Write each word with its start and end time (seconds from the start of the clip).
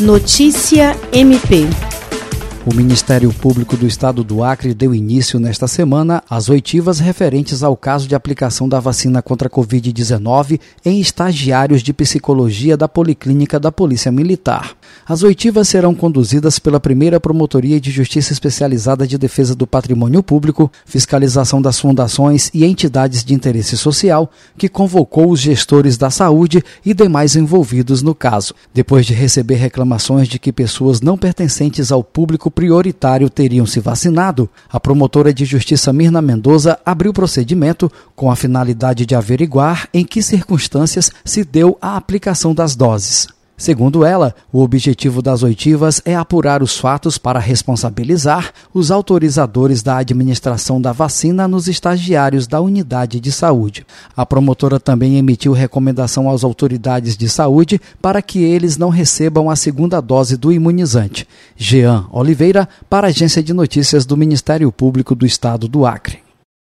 Notícia 0.00 0.94
MP. 1.12 1.85
O 2.68 2.74
Ministério 2.74 3.32
Público 3.32 3.76
do 3.76 3.86
Estado 3.86 4.24
do 4.24 4.42
Acre 4.42 4.74
deu 4.74 4.92
início 4.92 5.38
nesta 5.38 5.68
semana 5.68 6.20
às 6.28 6.48
oitivas 6.48 6.98
referentes 6.98 7.62
ao 7.62 7.76
caso 7.76 8.08
de 8.08 8.14
aplicação 8.16 8.68
da 8.68 8.80
vacina 8.80 9.22
contra 9.22 9.46
a 9.46 9.50
Covid-19 9.50 10.58
em 10.84 11.00
estagiários 11.00 11.80
de 11.80 11.92
psicologia 11.92 12.76
da 12.76 12.88
Policlínica 12.88 13.60
da 13.60 13.70
Polícia 13.70 14.10
Militar. 14.10 14.76
As 15.08 15.22
oitivas 15.22 15.68
serão 15.68 15.94
conduzidas 15.94 16.58
pela 16.58 16.80
primeira 16.80 17.20
Promotoria 17.20 17.80
de 17.80 17.92
Justiça 17.92 18.32
Especializada 18.32 19.06
de 19.06 19.16
Defesa 19.16 19.54
do 19.54 19.64
Patrimônio 19.64 20.20
Público, 20.20 20.68
Fiscalização 20.84 21.62
das 21.62 21.78
Fundações 21.78 22.50
e 22.52 22.64
Entidades 22.64 23.22
de 23.22 23.32
Interesse 23.32 23.76
Social, 23.76 24.28
que 24.58 24.68
convocou 24.68 25.30
os 25.30 25.38
gestores 25.38 25.96
da 25.96 26.10
saúde 26.10 26.64
e 26.84 26.92
demais 26.92 27.36
envolvidos 27.36 28.02
no 28.02 28.12
caso. 28.12 28.52
Depois 28.74 29.06
de 29.06 29.14
receber 29.14 29.54
reclamações 29.54 30.26
de 30.26 30.40
que 30.40 30.52
pessoas 30.52 31.00
não 31.00 31.16
pertencentes 31.16 31.92
ao 31.92 32.02
público 32.02 32.50
prioritário 32.56 33.28
teriam 33.28 33.66
se 33.66 33.80
vacinado, 33.80 34.48
a 34.66 34.80
promotora 34.80 35.30
de 35.30 35.44
justiça 35.44 35.92
Mirna 35.92 36.22
Mendoza 36.22 36.80
abriu 36.86 37.12
procedimento 37.12 37.92
com 38.14 38.30
a 38.30 38.34
finalidade 38.34 39.04
de 39.04 39.14
averiguar 39.14 39.90
em 39.92 40.06
que 40.06 40.22
circunstâncias 40.22 41.12
se 41.22 41.44
deu 41.44 41.76
a 41.82 41.98
aplicação 41.98 42.54
das 42.54 42.74
doses. 42.74 43.28
Segundo 43.56 44.04
ela, 44.04 44.34
o 44.52 44.60
objetivo 44.60 45.22
das 45.22 45.42
oitivas 45.42 46.02
é 46.04 46.14
apurar 46.14 46.62
os 46.62 46.76
fatos 46.76 47.16
para 47.16 47.38
responsabilizar 47.38 48.52
os 48.74 48.90
autorizadores 48.90 49.82
da 49.82 49.96
administração 49.96 50.78
da 50.78 50.92
vacina 50.92 51.48
nos 51.48 51.66
estagiários 51.66 52.46
da 52.46 52.60
unidade 52.60 53.18
de 53.18 53.32
saúde. 53.32 53.86
A 54.14 54.26
promotora 54.26 54.78
também 54.78 55.16
emitiu 55.16 55.52
recomendação 55.52 56.30
às 56.30 56.44
autoridades 56.44 57.16
de 57.16 57.30
saúde 57.30 57.80
para 58.02 58.20
que 58.20 58.42
eles 58.42 58.76
não 58.76 58.90
recebam 58.90 59.48
a 59.48 59.56
segunda 59.56 60.02
dose 60.02 60.36
do 60.36 60.52
imunizante. 60.52 61.26
Jean 61.56 62.04
Oliveira, 62.12 62.68
para 62.90 63.06
a 63.06 63.10
Agência 63.10 63.42
de 63.42 63.54
Notícias 63.54 64.04
do 64.04 64.18
Ministério 64.18 64.70
Público 64.70 65.14
do 65.14 65.24
Estado 65.24 65.66
do 65.66 65.86
Acre. 65.86 66.25